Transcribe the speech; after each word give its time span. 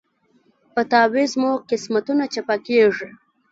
په 0.73 0.81
تعویذ 0.91 1.31
مو 1.41 1.51
قسمتونه 1.69 2.23
چپه 2.33 2.55
کیږي 2.65 3.09